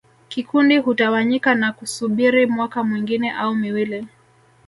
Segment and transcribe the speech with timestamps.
[0.29, 4.07] Kikundi hutawanyika na kusubiri mwaka mwingine au miwili